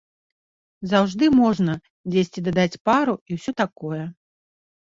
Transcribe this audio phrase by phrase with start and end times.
[0.93, 1.75] Заўжды можна
[2.11, 4.03] дзесьці дадаць пару і ўсе такое.